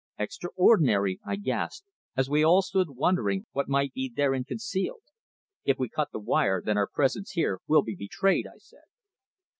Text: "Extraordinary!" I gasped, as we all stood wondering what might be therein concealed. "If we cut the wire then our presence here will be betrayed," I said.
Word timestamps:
"Extraordinary!" 0.17 1.19
I 1.27 1.35
gasped, 1.35 1.85
as 2.17 2.27
we 2.27 2.43
all 2.43 2.63
stood 2.63 2.89
wondering 2.95 3.45
what 3.51 3.69
might 3.69 3.93
be 3.93 4.11
therein 4.11 4.43
concealed. 4.43 5.03
"If 5.63 5.77
we 5.77 5.89
cut 5.89 6.07
the 6.11 6.17
wire 6.17 6.59
then 6.59 6.75
our 6.75 6.89
presence 6.91 7.33
here 7.33 7.59
will 7.67 7.83
be 7.83 7.93
betrayed," 7.93 8.47
I 8.47 8.57
said. 8.57 8.81